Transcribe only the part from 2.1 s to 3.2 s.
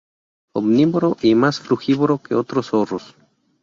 que otros zorros.